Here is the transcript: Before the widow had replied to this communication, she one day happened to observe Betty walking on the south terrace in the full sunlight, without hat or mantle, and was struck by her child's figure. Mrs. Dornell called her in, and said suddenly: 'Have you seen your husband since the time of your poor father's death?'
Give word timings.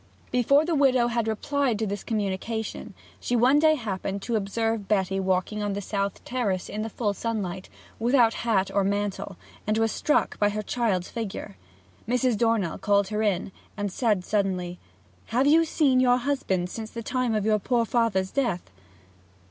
Before 0.31 0.65
the 0.65 0.73
widow 0.73 1.09
had 1.09 1.27
replied 1.27 1.77
to 1.77 1.85
this 1.85 2.03
communication, 2.03 2.95
she 3.19 3.35
one 3.35 3.59
day 3.59 3.75
happened 3.75 4.23
to 4.23 4.35
observe 4.35 4.87
Betty 4.87 5.19
walking 5.19 5.61
on 5.61 5.73
the 5.73 5.79
south 5.79 6.23
terrace 6.25 6.69
in 6.69 6.81
the 6.81 6.89
full 6.89 7.13
sunlight, 7.13 7.69
without 7.99 8.33
hat 8.41 8.71
or 8.73 8.83
mantle, 8.83 9.37
and 9.67 9.77
was 9.77 9.91
struck 9.91 10.39
by 10.39 10.49
her 10.49 10.63
child's 10.63 11.11
figure. 11.11 11.55
Mrs. 12.09 12.35
Dornell 12.35 12.79
called 12.79 13.09
her 13.09 13.21
in, 13.21 13.51
and 13.77 13.91
said 13.91 14.25
suddenly: 14.25 14.79
'Have 15.27 15.45
you 15.45 15.63
seen 15.65 15.99
your 15.99 16.17
husband 16.17 16.71
since 16.71 16.89
the 16.89 17.03
time 17.03 17.35
of 17.35 17.45
your 17.45 17.59
poor 17.59 17.85
father's 17.85 18.31
death?' 18.31 18.71